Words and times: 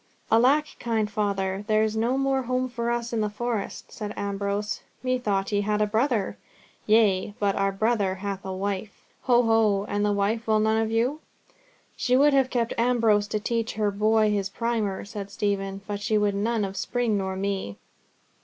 "Alack, 0.31 0.65
kind 0.79 1.11
father, 1.11 1.63
there's 1.67 1.95
no 1.95 2.17
more 2.17 2.41
home 2.41 2.67
for 2.67 2.89
us 2.89 3.13
in 3.13 3.21
the 3.21 3.29
Forest," 3.29 3.91
said 3.91 4.15
Ambrose. 4.17 4.81
"Methought 5.03 5.51
ye 5.51 5.61
had 5.61 5.79
a 5.79 5.85
brother?" 5.85 6.37
"Yea; 6.87 7.35
but 7.37 7.55
our 7.55 7.71
brother 7.71 8.15
hath 8.15 8.43
a 8.43 8.51
wife." 8.51 8.89
"Ho! 9.25 9.43
ho! 9.43 9.85
And 9.87 10.03
the 10.03 10.11
wife 10.11 10.47
will 10.47 10.59
none 10.59 10.81
of 10.81 10.89
you?" 10.89 11.19
"She 11.95 12.17
would 12.17 12.33
have 12.33 12.49
kept 12.49 12.73
Ambrose 12.79 13.27
to 13.27 13.39
teach 13.39 13.73
her 13.73 13.91
boy 13.91 14.31
his 14.31 14.49
primer," 14.49 15.05
said 15.05 15.29
Stephen; 15.29 15.81
"but 15.85 16.01
she 16.01 16.17
would 16.17 16.33
none 16.33 16.65
of 16.65 16.75
Spring 16.77 17.15
nor 17.15 17.33
of 17.33 17.39
me." 17.41 17.77